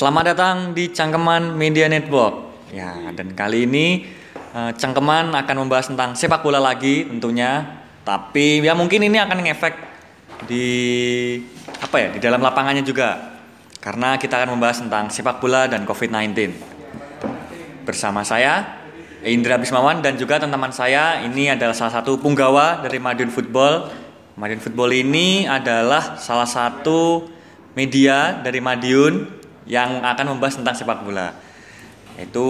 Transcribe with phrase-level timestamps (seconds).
[0.00, 2.64] Selamat datang di Cangkeman Media Network.
[2.72, 7.84] Ya, dan kali ini eh, Cangkeman akan membahas tentang sepak bola lagi tentunya.
[8.00, 9.76] Tapi ya mungkin ini akan ngefek
[10.48, 10.64] di
[11.84, 13.36] apa ya, di dalam lapangannya juga.
[13.76, 16.32] Karena kita akan membahas tentang sepak bola dan COVID-19.
[17.84, 18.80] Bersama saya
[19.20, 23.92] Indra Bismawan dan juga teman-teman saya ini adalah salah satu punggawa dari Madiun Football.
[24.40, 27.28] Madiun Football ini adalah salah satu
[27.76, 31.34] media dari Madiun yang akan membahas tentang sepak bola.
[32.20, 32.46] Itu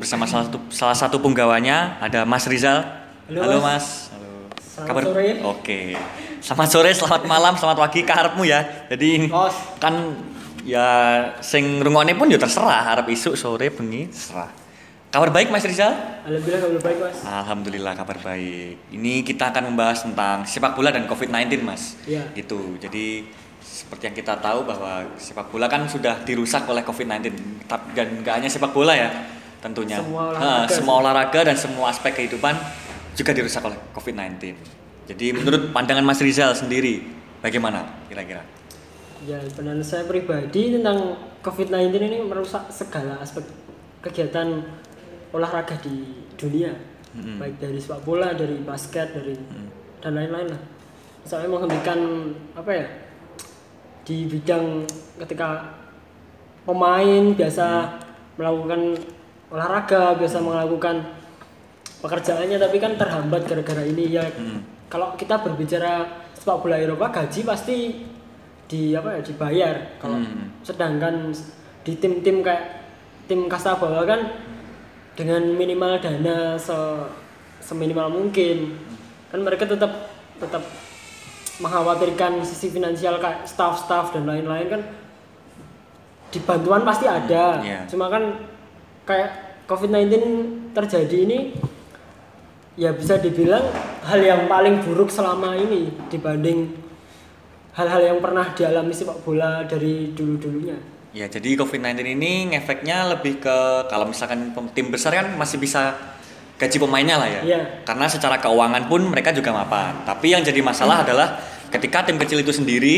[0.00, 2.84] bersama salah satu salah satu punggawanya ada Mas Rizal.
[3.28, 4.10] Halo, Mas.
[4.12, 4.48] Halo.
[4.58, 5.28] Selamat sore.
[5.44, 5.80] Oke.
[6.40, 8.88] Selamat sore, selamat malam, selamat pagi karepmu ya.
[8.88, 9.28] Jadi
[9.76, 10.16] kan
[10.64, 10.88] ya
[11.44, 14.60] sing rungokne pun ya terserah arep isuk sore bengi terserah.
[15.10, 15.90] Kabar baik Mas Rizal?
[16.22, 17.16] Alhamdulillah kabar baik mas.
[17.26, 18.74] Alhamdulillah kabar baik.
[18.94, 21.98] Ini kita akan membahas tentang sepak bola dan COVID-19, Mas.
[22.06, 22.30] Iya.
[22.30, 22.78] Gitu.
[22.78, 23.26] Jadi
[23.80, 27.32] seperti yang kita tahu bahwa sepak bola kan sudah dirusak oleh COVID-19.
[27.64, 29.08] Tap- Dan gak hanya sepak bola ya,
[29.58, 29.96] tentunya.
[29.96, 32.52] Semua Ha, olahraga semua olahraga dan semua aspek kehidupan
[33.16, 34.52] juga dirusak oleh COVID-19.
[35.08, 37.02] Jadi menurut pandangan Mas Rizal sendiri,
[37.40, 38.44] bagaimana kira-kira?
[39.24, 43.42] Ya pandangan saya pribadi tentang COVID-19 ini merusak segala aspek
[44.00, 44.60] kegiatan
[45.30, 46.04] olahraga di
[46.36, 46.72] dunia.
[47.10, 47.42] Mm-mm.
[47.42, 49.34] Baik dari sepak bola, dari basket, dari
[49.98, 50.62] dan lain-lain lah.
[51.20, 51.98] Misalnya menghentikan
[52.54, 52.86] apa ya
[54.10, 54.82] di bidang
[55.22, 55.70] ketika
[56.66, 57.94] pemain biasa
[58.34, 58.98] melakukan
[59.54, 60.98] olahraga, biasa melakukan
[62.02, 64.26] pekerjaannya tapi kan terhambat gara-gara ini ya.
[64.26, 64.66] Hmm.
[64.90, 67.76] kalau kita berbicara sepak bola Eropa gaji pasti
[68.66, 69.74] di apa ya dibayar.
[70.02, 70.50] Kalau Hmm.
[70.66, 71.30] sedangkan
[71.86, 72.82] di tim-tim kayak
[73.30, 74.34] tim kasta bawah kan
[75.14, 76.74] dengan minimal dana se
[77.62, 78.74] seminimal mungkin
[79.30, 80.10] kan mereka tetap
[80.42, 80.66] tetap
[81.60, 84.82] mengkhawatirkan sisi finansial kayak staff-staff dan lain-lain kan
[86.30, 87.84] di bantuan pasti ada iya.
[87.90, 88.38] cuma kan
[89.04, 89.30] kayak
[89.70, 90.14] COVID-19
[90.74, 91.38] terjadi ini
[92.74, 93.62] ya bisa dibilang
[94.02, 96.74] hal yang paling buruk selama ini dibanding
[97.74, 100.74] hal-hal yang pernah dialami sepak bola dari dulu-dulunya.
[101.10, 103.56] Ya, jadi COVID-19 ini ngefeknya lebih ke
[103.90, 105.98] kalau misalkan tim besar kan masih bisa
[106.54, 107.40] gaji pemainnya lah ya.
[107.42, 107.62] Iya.
[107.82, 110.06] Karena secara keuangan pun mereka juga mapan.
[110.06, 112.96] Tapi yang jadi masalah adalah ketika tim kecil itu sendiri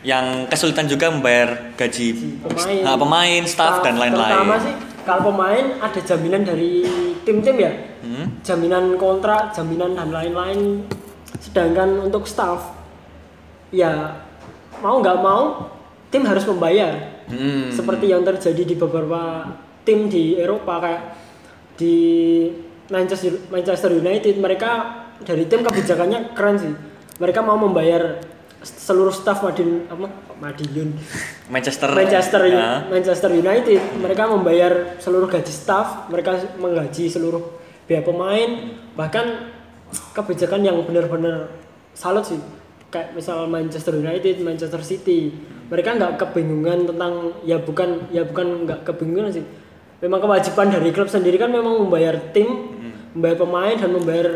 [0.00, 4.60] yang kesulitan juga membayar gaji Pemain, nah, pemain, staff dan Terutama lain-lain.
[4.60, 6.72] sih kalau pemain ada jaminan dari
[7.22, 8.28] tim-tim ya, Hmm?
[8.40, 10.84] jaminan kontrak, jaminan dan lain-lain.
[11.38, 12.72] Sedangkan untuk staff
[13.70, 14.20] ya
[14.78, 15.72] mau nggak mau
[16.08, 17.16] tim harus membayar.
[17.24, 17.72] Hmm.
[17.72, 19.48] seperti yang terjadi di beberapa
[19.80, 21.02] tim di Eropa kayak
[21.74, 21.96] di
[22.86, 24.92] Manchester Manchester United mereka
[25.24, 26.72] dari tim kebijakannya keren sih
[27.18, 28.18] mereka mau membayar
[28.64, 30.08] seluruh staff Madiun apa?
[30.40, 30.96] Madiun
[31.52, 31.88] Manchester.
[31.92, 32.88] Manchester ya.
[32.88, 33.80] Manchester United.
[34.00, 37.44] Mereka membayar seluruh gaji staff mereka menggaji seluruh
[37.84, 38.74] biaya pemain.
[38.96, 39.26] Bahkan
[40.16, 41.52] kebijakan yang benar-benar
[41.92, 42.40] salut sih.
[42.88, 45.34] Kayak misal Manchester United Manchester City.
[45.68, 49.44] Mereka nggak kebingungan tentang ya bukan ya bukan nggak kebingungan sih.
[50.00, 52.74] Memang kewajiban dari klub sendiri kan memang membayar tim
[53.14, 54.26] membayar pemain dan membayar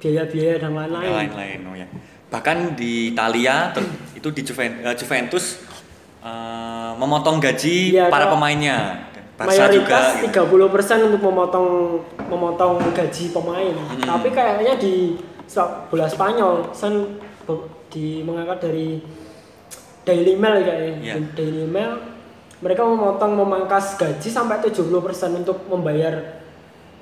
[0.00, 1.88] biaya-biaya dan lain-lain lain-lain oh ya.
[2.28, 3.70] Bahkan di Italia
[4.16, 5.62] itu di eh, Juventus
[6.20, 9.08] eh, memotong gaji Iya, para pemainnya.
[9.34, 11.02] Barca juga mayoritas gitu.
[11.02, 11.68] 30% untuk memotong
[12.30, 13.74] memotong gaji pemain.
[13.74, 14.02] Hmm.
[14.02, 15.18] Tapi kayaknya di
[15.90, 19.02] bola Spanyol san be- di mengangkat dari
[20.06, 21.12] Daily Mail kayaknya.
[21.18, 21.98] Di Daily Mail
[22.62, 24.86] mereka memotong memangkas gaji sampai 70%
[25.42, 26.38] untuk membayar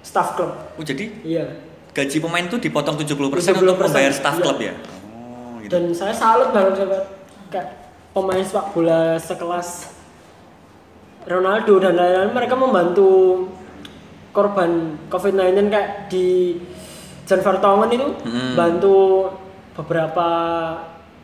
[0.00, 0.52] staff klub.
[0.76, 1.71] Oh, jadi Iya.
[1.92, 4.42] Gaji pemain tuh dipotong 70%, untuk 70%, membayar staff iya.
[4.42, 4.74] klub ya?
[4.74, 5.70] Oh, gitu.
[5.72, 6.98] Dan saya salut banget sama
[7.52, 7.68] kayak
[8.12, 9.68] pemain sepak bola sekelas
[11.22, 13.10] Ronaldo dan lain-lain mereka membantu
[14.32, 16.58] korban COVID-19 kayak di
[17.28, 18.56] Jan Vertonghen itu Hmm.
[18.56, 19.28] bantu
[19.72, 20.28] beberapa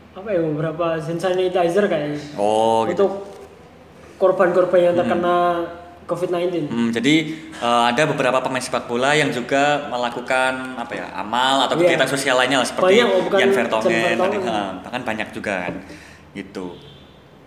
[0.09, 3.05] apa ya beberapa hand sanitizer kayaknya Oh, gitu.
[3.05, 3.11] untuk
[4.19, 5.65] korban-korban yang terkena
[6.09, 6.65] COVID-19.
[6.65, 7.15] Hmm, jadi
[7.53, 11.85] eh, ada beberapa pemain sepak bola yang juga melakukan apa ya amal atau Iya.
[11.85, 15.73] kegiatan sosial lainnya lah seperti Banyak, oh, Jan Vertonghen, tadi, eh, bahkan banyak juga kan,
[16.33, 16.73] gitu.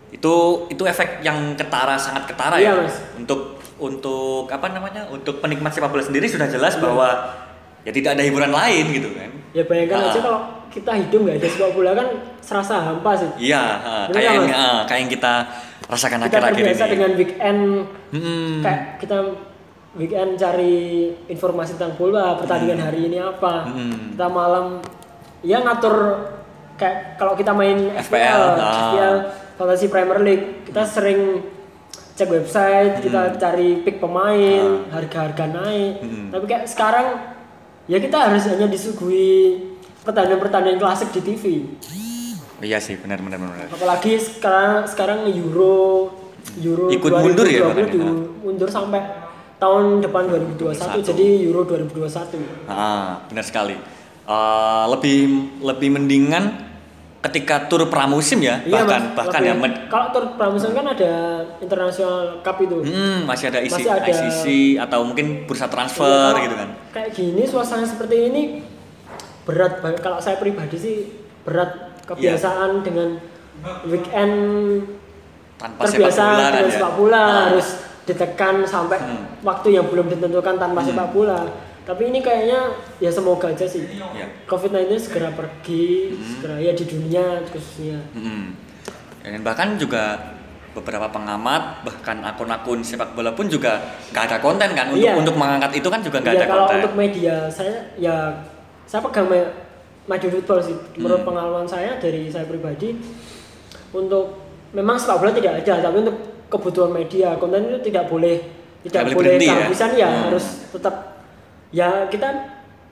[0.09, 0.35] Itu
[0.69, 2.97] itu efek yang ketara sangat ketara Iya, ya Mas.
[3.17, 3.41] untuk
[3.77, 6.83] untuk apa namanya untuk penikmat sepak bola sendiri sudah jelas Iya.
[6.83, 7.09] bahwa
[7.83, 9.31] ya tidak ada hiburan lain gitu kan.
[9.51, 10.09] Ya bayangkan Ah.
[10.09, 12.07] aja kalau kita hidup nggak ada sepak bola kan
[12.39, 13.31] serasa hampa sih.
[13.43, 13.65] Iya,
[14.07, 15.35] Bener kayak yang eh, kayak yang kita
[15.93, 16.91] rasakan kita akhir-akhir terbiasa ini.
[16.91, 17.61] dengan weekend
[18.09, 18.59] Hmm.
[18.61, 19.17] kayak kita
[19.93, 20.77] weekend cari
[21.27, 24.17] informasi tentang bola pertandingan hari ini apa Hmm.
[24.17, 24.81] kita malam
[25.41, 25.97] ya ngatur
[26.75, 28.73] kayak kalau kita main FPL, FPL, ah.
[28.89, 29.17] FPL
[29.55, 31.45] Fantasy Premier League kita sering
[32.13, 33.03] cek website Hmm.
[33.03, 36.29] kita cari pick pemain harga-harga naik Hmm.
[36.29, 37.07] tapi kayak sekarang
[37.85, 39.61] ya kita harus hanya disuguhi
[40.01, 41.45] pertandingan-pertandingan klasik di TV
[42.63, 43.67] Iya sih, benar benar benar.
[43.69, 46.15] apalagi sekarang sekarang Euro
[46.57, 47.91] Euro Ikut mundur ya, 2020 bahkan ya?
[47.91, 48.03] di-
[48.41, 49.01] mundur sampai
[49.57, 50.23] tahun depan
[50.55, 53.75] 2021 jadi Euro 2021 Ah, benar sekali.
[54.23, 55.19] Eh, lebih
[55.61, 56.71] lebih mendingan
[57.21, 59.15] ketika tur pramusim ya, Iya, bahkan Mas.
[59.17, 59.55] bahkan ya.
[59.55, 61.13] Lebih- kalau tur pramusim kan ada
[61.59, 64.43] International Cup itu Hmm, masih ada isi Masih ada- ICC
[64.77, 66.69] atau mungkin bursa Iya, transfer kalau gitu kan.
[66.93, 68.43] Kayak gini suasana seperti ini
[69.43, 69.79] berat.
[69.97, 70.97] Kalau saya pribadi sih
[71.43, 73.09] berat Kebiasaan dengan
[73.85, 74.35] weekend
[75.55, 76.75] Tanpa sepak terbiasa bola kan dengan ya.
[76.75, 77.31] sepak bola Ah.
[77.47, 77.69] harus
[78.03, 79.23] ditekan sampai Hmm.
[79.41, 81.47] waktu yang belum ditentukan tanpa sepak bola.
[81.83, 82.61] Tapi ini kayaknya
[82.99, 83.87] ya semoga aja sih.
[83.89, 84.27] Iya.
[84.45, 86.27] COVID-19 segera pergi, Hmm.
[86.29, 87.99] segera ya di dunia khususnya.
[88.13, 88.55] Mm-mm.
[89.21, 90.35] Dan bahkan juga
[90.73, 93.77] beberapa pengamat bahkan akun-akun sepak bola pun juga
[94.09, 95.15] nggak ada konten kan untuk Iya.
[95.15, 96.79] untuk mengangkat itu kan juga nggak Iya, ada kalau konten.
[96.81, 98.17] untuk media saya ya
[98.83, 99.29] saya pegang
[100.03, 100.77] maju football sih.
[100.97, 101.29] Menurut Hmm.
[101.29, 102.95] pengalaman saya dari saya pribadi
[103.93, 104.41] untuk
[104.73, 106.17] memang sepak bola tidak ada, tapi untuk
[106.49, 108.37] kebutuhan media konten itu tidak boleh
[108.83, 109.55] tidak boleh boleh ya?
[109.63, 110.23] kehabisan ya, Hmm.
[110.27, 110.95] harus tetap
[111.71, 112.29] ya kita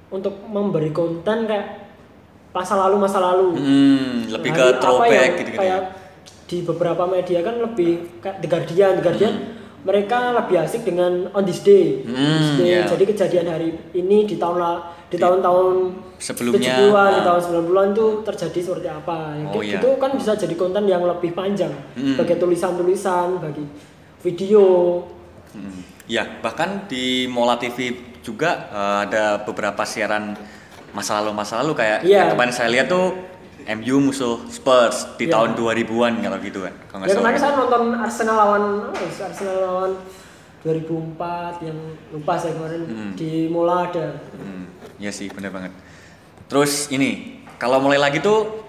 [0.08, 1.66] untuk memberi konten kayak
[2.50, 3.54] masa lalu masa lalu.
[3.54, 5.58] Hmm, lebih ke Hari apa throwback gitu-gitu.
[5.60, 5.90] kayak ya.
[6.46, 9.34] di beberapa media kan lebih kayak The Guardian, The Guardian
[9.80, 12.02] mereka lebih asik dengan on this day.
[12.02, 12.68] On this Hmm, day.
[12.70, 12.80] iya.
[12.84, 15.66] Jadi kejadian hari ini di tahun la- di tahun-tahun
[16.16, 17.24] sebelumnya, 70-an, di ah.
[17.24, 19.18] tahun 90-an itu terjadi seperti apa.
[19.32, 19.78] Ya, Oh, kayak iya.
[19.78, 21.72] Itu kan bisa jadi konten yang lebih panjang.
[21.92, 22.14] Hmm.
[22.14, 23.64] Bagi tulisan-tulisan, bagi
[24.18, 24.66] video.
[25.50, 25.82] Hmm.
[26.06, 27.90] Ya, bahkan di Mola TV
[28.20, 30.36] juga eh, ada beberapa siaran
[30.90, 32.18] masa lalu masa lalu kayak Iya.
[32.20, 33.14] yang kemarin saya lihat tuh
[33.66, 35.34] MU musuh Spurs di Iya.
[35.34, 36.74] tahun 2000-an kalau gitu kan.
[36.86, 39.90] Kalau nggak Ya kemarin saya nonton Arsenal lawan ya, Arsenal lawan
[40.60, 41.78] 2004 yang
[42.10, 43.12] lupa saya kemarin Hmm.
[43.14, 44.20] di Mola ada.
[44.34, 45.72] Hmm, iya sih bener banget.
[46.46, 48.60] Terus ini kalau mulai lagi tuh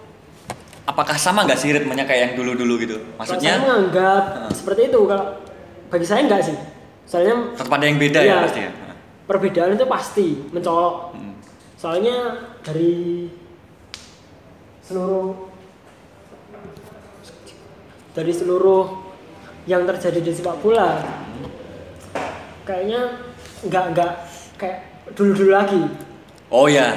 [0.83, 2.95] apakah sama nggak sih ritmenya kayak yang dulu-dulu gitu?
[2.95, 5.25] Kalau Maksudnya saya menganggap seperti itu kalau
[5.87, 6.55] bagi saya enggak sih.
[7.03, 8.37] Soalnya tetap ada yang beda ya Iya.
[8.41, 8.71] pasti ya.
[9.21, 10.95] perbedaan itu pasti mencolok.
[11.15, 11.35] Hmm.
[11.75, 12.17] Soalnya
[12.61, 13.27] dari
[14.91, 15.47] seluruh
[18.11, 18.83] dari seluruh
[19.63, 20.99] yang terjadi di sepak bola
[22.67, 23.23] kayaknya
[23.63, 24.11] enggak enggak
[24.59, 24.79] kayak
[25.15, 25.83] dulu-dulu lagi.
[26.51, 26.91] Oh ya,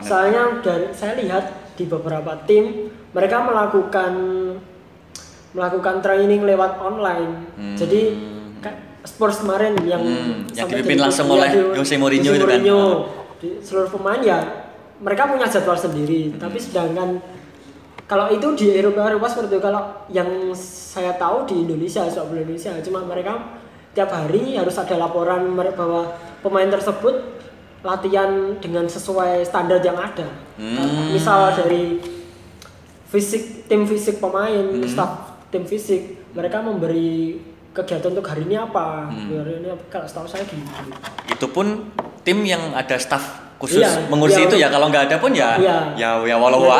[0.00, 0.08] bener.
[0.08, 4.12] Soalnya dari saya lihat di beberapa tim mereka melakukan
[5.52, 7.52] melakukan training lewat online.
[7.54, 7.76] Hmm.
[7.76, 8.32] Jadi
[9.04, 12.56] Spurs kemarin yang Hmm, yang dipimpin langsung oleh Jose Mourinho Jose itu kan.
[12.56, 12.82] Mourinho.
[13.36, 14.40] Di seluruh pemain ya
[15.04, 16.32] mereka punya jadwal sendiri.
[16.32, 16.40] Hmm.
[16.40, 17.20] Tapi sedangkan
[18.04, 19.62] kalau itu di Eropa Eropa seperti itu.
[19.62, 23.56] kalau yang saya tahu di Indonesia bola Indonesia cuma mereka
[23.94, 26.02] tiap hari harus ada laporan mereka bahwa
[26.42, 27.14] pemain tersebut
[27.84, 30.24] latihan dengan sesuai standar yang ada.
[30.56, 31.12] Hmm.
[31.12, 32.00] Misal dari
[33.08, 34.88] fisik tim fisik pemain, Hmm.
[34.88, 37.38] staff tim fisik, mereka memberi
[37.70, 39.08] kegiatan untuk hari ini apa?
[39.08, 39.30] Hmm.
[39.30, 39.84] Hari ini apa?
[39.90, 40.64] kalau setahu saya gitu.
[41.28, 41.92] Itu pun
[42.24, 43.22] tim yang ada staff
[43.60, 44.48] khusus Iya, mengurusi iya.
[44.48, 44.68] itu ya.
[44.68, 45.76] Kalau nggak ada pun ya Iya.
[45.94, 46.72] ya ya walau gitu.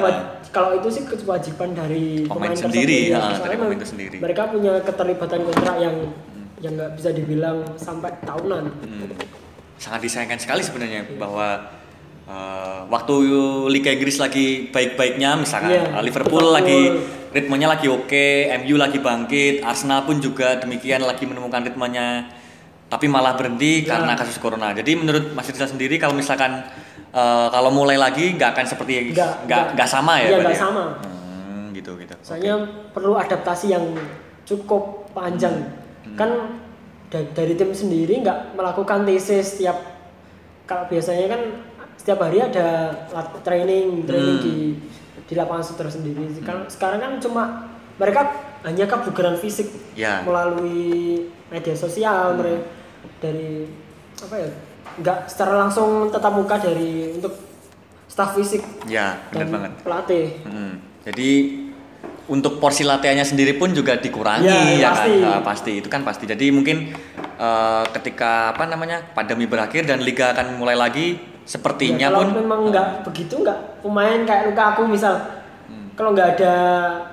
[0.00, 4.16] waj- kalau itu sih kewajiban dari Pemain pemain, sendiri, ya, dari pemain itu sendiri.
[4.18, 5.96] Mereka punya keterlibatan kontrak yang
[6.58, 8.64] yang nggak bisa dibilang sampai tahunan.
[8.82, 9.08] Hmm.
[9.78, 11.70] Sangat disayangkan sekali sebenarnya bahwa
[12.26, 13.14] eh, waktu
[13.70, 16.56] Liga Inggris lagi baik-baiknya misalkan Iya, eh, Liverpool, Liverpool.
[16.56, 16.80] lagi
[17.28, 18.26] ritmenya lagi oke,
[18.64, 22.24] MU lagi bangkit, Arsenal pun juga demikian lagi menemukan ritmenya
[22.88, 23.94] tapi malah berhenti Ya.
[23.94, 24.72] karena kasus corona.
[24.72, 26.64] Jadi menurut Mas Rizal sendiri kalau misalkan
[27.10, 28.92] eh, kalau mulai lagi nggak akan seperti
[29.44, 30.28] Nggak, nggak sama ya?
[30.28, 30.60] Iya, nggak ya?
[30.60, 30.84] sama.
[31.00, 32.14] Hmm, gitu gitu.
[32.20, 32.54] Soalnya
[32.90, 33.84] perlu adaptasi yang
[34.44, 35.56] cukup panjang.
[36.04, 36.14] Hmm.
[36.14, 36.30] Kan
[37.08, 39.76] da- dari tim sendiri nggak melakukan tesis setiap
[40.64, 41.42] kalau biasanya kan
[41.96, 42.92] setiap hari ada
[43.42, 44.44] training training Hmm.
[44.44, 44.56] di
[45.24, 46.28] di lapangan sutra sendiri.
[46.30, 47.44] Sekarang sekarang kan cuma
[47.96, 50.20] mereka hanya kebugaran fisik Ya.
[50.22, 52.38] melalui media sosial Hmm.
[52.38, 52.60] mereka
[53.18, 53.66] dari
[54.18, 54.50] apa ya
[54.98, 57.32] nggak secara langsung tetap muka dari untuk
[58.04, 59.72] staff fisik Ya, benar banget.
[59.80, 60.26] pelatih.
[60.42, 61.30] Hmm, Jadi
[62.26, 65.12] untuk porsi latihannya sendiri pun juga dikurangi Ya, ya, pasti.
[65.16, 66.24] kan Ah, pasti itu kan pasti.
[66.24, 66.92] Jadi mungkin
[67.38, 72.36] eh, ketika apa namanya pandemi berakhir dan liga akan mulai lagi sepertinya Ya, kalau pun
[72.36, 75.14] memang nggak begitu nggak pemain kayak Lukaku misal
[75.64, 75.92] Hmm.
[75.94, 76.54] kalau nggak ada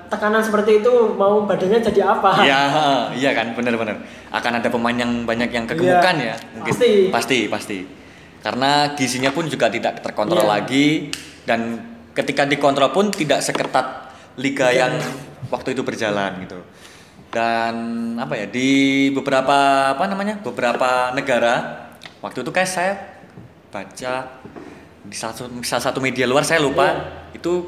[0.06, 2.60] tekanan seperti itu mau badannya jadi apa Iya,
[3.20, 4.00] iya kan, benar-benar.
[4.36, 6.72] Akan ada pemain yang banyak yang kegemukan Iya, ya, mungkin.
[6.76, 6.92] pasti.
[7.08, 7.78] pasti, pasti.
[8.44, 10.52] Karena gizinya pun juga tidak terkontrol Iya.
[10.60, 11.08] lagi
[11.48, 11.80] dan
[12.12, 14.86] ketika dikontrol pun tidak seketat liga Iya.
[14.86, 14.94] yang
[15.48, 16.60] waktu itu berjalan gitu.
[17.32, 17.76] dan
[18.16, 18.70] apa ya di
[19.12, 21.84] beberapa apa namanya beberapa negara
[22.24, 22.94] waktu itu kayak saya
[23.68, 24.40] baca
[25.04, 26.96] di salah satu, salah satu media luar saya lupa
[27.36, 27.68] itu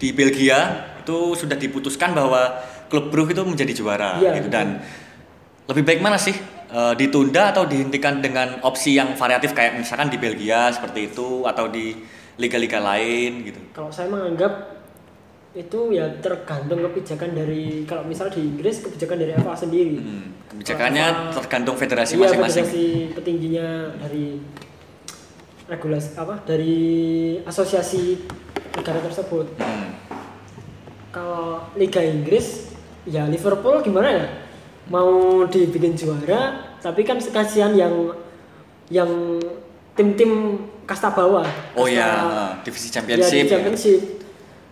[0.00, 2.56] di Belgia itu sudah diputuskan bahwa
[2.88, 4.80] klub Brugge itu menjadi juara gitu dan
[5.68, 6.34] lebih baik mana sih
[6.72, 11.68] Eh, ditunda atau dihentikan dengan opsi yang variatif kayak misalkan di Belgia seperti itu atau
[11.68, 11.92] di
[12.40, 14.80] liga-liga lain gitu Kalau saya menganggap
[15.52, 20.00] itu ya tergantung kebijakan dari kalau misal di Inggris kebijakan dari FA sendiri.
[20.00, 22.86] Hmm, kebijakannya Kalau- tergantung federasi Iya, masing-masing federasi
[23.20, 23.68] petingginya
[24.00, 24.40] dari
[25.68, 26.76] regulasi apa dari
[27.44, 28.16] asosiasi
[28.80, 29.60] negara tersebut.
[29.60, 29.92] Hmm.
[31.12, 32.72] Kalau Liga Inggris
[33.04, 34.26] ya Liverpool gimana ya?
[34.84, 35.10] Mau
[35.46, 36.40] dibikin juara,
[36.76, 38.10] tapi kan kasihan yang
[38.88, 39.38] yang
[39.92, 41.46] tim-tim kasta bawah.
[41.72, 42.08] oh kasta- ya
[42.60, 44.00] divisi Ya, championship di championship.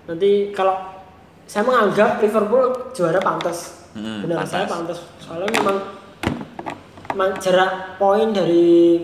[0.04, 0.76] Nanti kalau
[1.44, 3.86] saya menganggap Liverpool juara pantas.
[3.92, 4.50] Hmm, Benar pantas.
[4.50, 4.98] saya pantas.
[5.18, 5.76] Soalnya memang,
[7.10, 8.98] memang jarak poin dari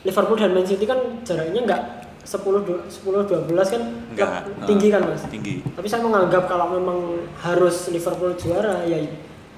[0.00, 1.82] Liverpool dan Man City kan jaraknya enggak
[2.20, 4.30] 10 du- 10 12 kan Enggak,
[4.64, 5.22] tinggi eh, kan, Mas.
[5.26, 6.98] tinggi Tapi saya menganggap kalau memang
[7.38, 9.00] harus Liverpool juara ya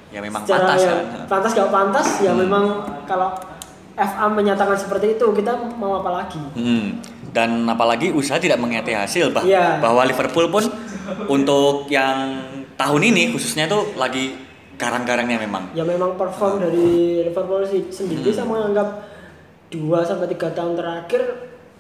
[0.09, 2.41] ya memang secara pantas ya, kan pantas gak pantas ya Hmm.
[2.41, 2.65] memang
[3.05, 3.31] kalau
[3.93, 6.37] FA menyatakan seperti itu kita mau apa lagi?
[6.53, 7.01] Hmm.
[7.27, 9.81] Dan apalagi usaha tidak mengerti hasil bah Iya.
[9.81, 10.65] bahwa Liverpool pun
[11.27, 12.45] untuk yang
[12.75, 14.37] tahun ini khususnya itu lagi
[14.75, 15.73] garang-garangnya memang.
[15.73, 16.87] ya memang perform dari
[17.25, 18.37] Liverpool sih sendiri Hmm.
[18.37, 18.89] saya menganggap
[19.71, 21.23] 2 sampai 3 tahun terakhir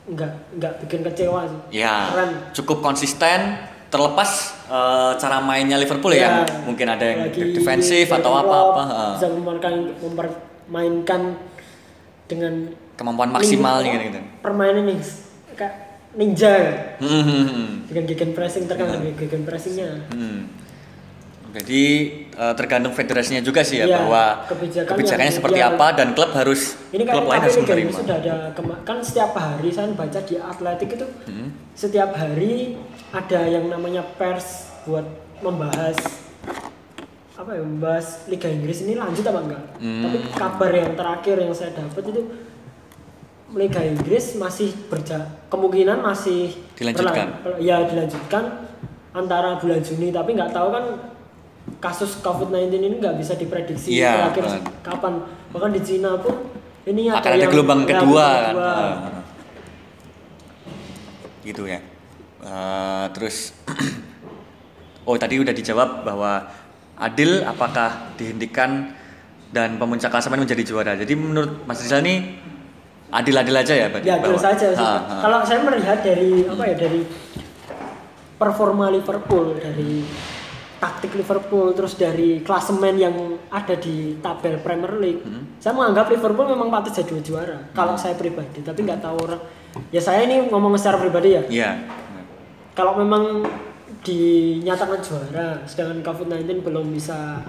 [0.06, 1.60] nggak nggak bikin kecewa sih.
[1.76, 2.30] Ya, Keren.
[2.54, 4.30] cukup konsisten terlepas
[4.66, 8.82] eh, cara mainnya Liverpool ya, Ya, yang mungkin ada yang lagi defensif atau apa-apa.
[8.84, 9.12] heeh.
[9.16, 11.20] Bisa memainkan mempermainkan
[12.24, 12.54] dengan
[12.96, 14.20] Kemampuan maksimalnya nin- gitu.
[14.40, 14.98] Permainan nih
[15.52, 15.74] kayak
[16.12, 16.52] ninja.
[16.96, 17.68] Hmm, hmm, hmm.
[17.86, 18.74] dengan gegen pressing Iya.
[18.74, 19.90] dari gegen pressingnya.
[20.10, 20.48] Hmm.
[21.56, 21.82] Jadi
[22.28, 25.72] eh, tergantung federasinya juga sih ya Iya, bahwa kebijakannya- kebijakannya seperti iya.
[25.72, 27.80] apa dan klub harus Ini kan klub lain harus menerima.
[27.80, 28.36] Inggris sudah ada
[28.82, 31.48] kan setiap hari saya baca di Atletik itu Hmm.
[31.72, 32.76] setiap hari
[33.10, 35.06] ada yang namanya pers buat
[35.38, 35.96] membahas
[37.34, 40.02] apa ya membahas Liga Inggris ini lanjut apa enggak Hmm.
[40.02, 42.22] tapi kabar yang terakhir yang saya dapat itu
[43.48, 47.28] Liga Inggris masih berja kemungkinan masih Dilanjutkan.
[47.56, 48.44] ya dilanjutkan
[49.12, 50.84] antara bulan Juni tapi nggak tahu kan
[51.76, 54.62] kasus COVID-19 ini nggak bisa diprediksi Iya, terakhir benar.
[54.82, 55.12] kapan
[55.50, 56.34] bahkan di Cina pun
[56.84, 58.44] ini ada akan ada yang- gelombang kedua kan.
[58.48, 58.70] kedua.
[58.70, 59.22] Ah.
[61.42, 61.78] gitu ya.
[62.40, 63.54] Eh, terus
[65.08, 66.46] oh tadi udah dijawab bahwa
[66.96, 68.94] adil apakah dihentikan
[69.48, 70.92] dan pemuncak klasemen menjadi juara.
[70.94, 72.34] Jadi menurut Mas Rizal ini
[73.08, 74.06] adil-adil aja ya berarti?
[74.06, 74.66] Ya, Bahwa- saja.
[75.22, 77.00] Kalau saya melihat dari apa ya dari
[78.36, 80.02] performa Liverpool, dari
[80.76, 83.16] taktik Liverpool, terus dari klasemen yang
[83.48, 85.56] ada di tabel Premier League, Hmm.
[85.56, 87.58] saya menganggap Liverpool memang patut jadi juara.
[87.72, 89.40] Kalau saya pribadi, tapi nggak tahu orang.
[89.88, 91.42] Ya saya ini ngomong secara pribadi ya.
[91.46, 91.70] Iya.
[92.72, 93.44] Kalau memang
[94.02, 97.40] dinyatakan juara, sedangkan COVID-19 belum bisa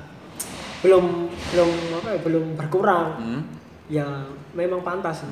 [0.79, 1.05] belum
[1.51, 3.41] belum apa ya, belum berkurang, Hmm.
[3.87, 4.05] ya
[4.53, 5.25] memang pantas.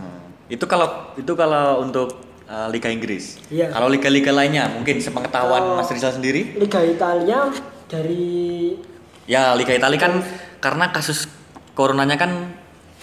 [0.45, 3.39] Itu kalau itu kalau untuk uh, Liga Inggris.
[3.47, 3.71] Iya.
[3.71, 6.53] Kalau liga-liga lainnya mungkin sepengetahuan Kalau- Mas Rizal sendiri?
[6.55, 7.49] Liga Italia
[7.85, 8.73] dari
[9.25, 10.13] Ya Liga Italia kan
[10.61, 11.25] karena kasus
[11.73, 12.53] coronanya kan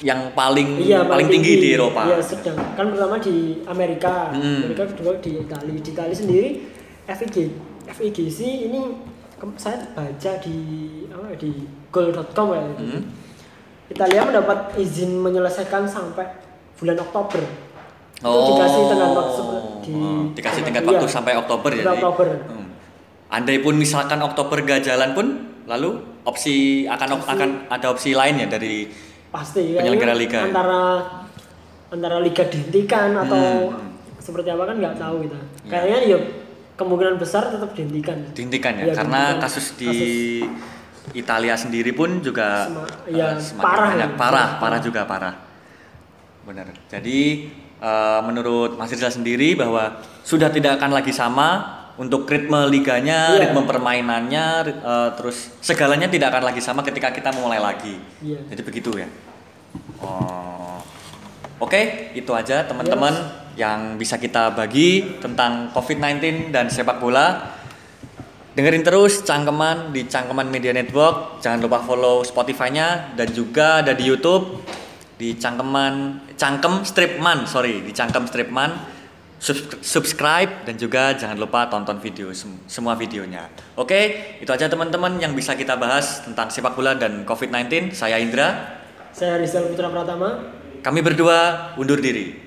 [0.03, 2.07] yang paling iya paling tinggi, di Eropa.
[2.07, 4.67] Iya sedang kan pertama di Amerika, Hmm.
[4.67, 5.71] Amerika kedua di Italia.
[5.73, 6.49] Di Italia sendiri
[7.07, 7.37] FIG
[7.87, 8.81] FIGC ini
[9.59, 10.57] saya baca di
[11.11, 11.51] apa di
[11.91, 12.63] goal.com ya.
[12.79, 13.03] Hmm.
[13.87, 16.27] Italia mendapat izin menyelesaikan sampai
[16.79, 17.43] bulan Oktober.
[17.43, 19.43] Itu Oh, dikasih tenggat waktu
[19.83, 21.83] di oh, dikasih tenggat iya, waktu sampai Oktober ya.
[21.91, 22.27] Oktober.
[22.47, 22.62] Hmm.
[23.33, 25.27] Andai pun misalkan Oktober gak jalan pun,
[25.65, 27.29] lalu opsi akan Opsi.
[27.29, 28.87] akan ada opsi lain ya dari
[29.27, 30.41] pasti Penyelenggara kayaknya liga.
[30.45, 30.83] antara
[31.89, 33.89] antara liga dihentikan atau Hmm.
[34.19, 35.71] seperti apa kan nggak tahu kita Ya.
[35.73, 36.19] kayaknya ya
[36.75, 39.43] kemungkinan besar tetap dihentikan dihentikan ya, Iya, karena dihentikan.
[39.43, 39.93] kasus di
[41.13, 43.99] Italia sendiri pun juga Sema- eh, ya, semakin parah banyak.
[44.05, 44.15] ya.
[44.15, 44.61] parah, Parah.
[44.61, 45.35] parah juga parah.
[46.45, 46.67] Benar.
[46.89, 47.21] Jadi
[47.79, 53.49] eh, menurut Mas Rizal sendiri bahwa sudah tidak akan lagi sama untuk ritme liganya, Iya.
[53.49, 54.47] ritme permainannya,
[54.81, 58.01] eh, terus segalanya tidak akan lagi sama ketika kita memulai lagi.
[58.25, 58.41] Iya.
[58.49, 59.09] Jadi begitu ya.
[60.01, 60.81] Oh.
[61.63, 63.15] Oke, itu aja teman-teman
[63.55, 67.55] yang bisa kita bagi tentang COVID-19 dan sepak bola.
[68.53, 71.41] Dengerin terus Cangkeman di Cangkeman Media Network.
[71.41, 74.61] Jangan lupa follow Spotify-nya dan juga ada di YouTube
[75.17, 78.92] di Cangkeman Cangkem Stripman, sorry, di Cangkem Stripman.
[79.43, 83.51] Subs- subscribe dan juga jangan lupa tonton video sem- semua videonya.
[83.75, 87.91] Oke, itu aja teman-teman yang bisa kita bahas tentang sepak bola dan COVID-19.
[87.91, 88.79] Saya Indra.
[89.11, 90.47] Saya Rizal Putra Pratama.
[90.79, 92.42] Kami berdua undur diri.